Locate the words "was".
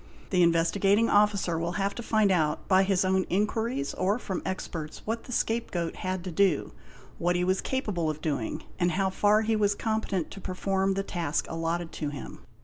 7.43-7.61, 9.55-9.75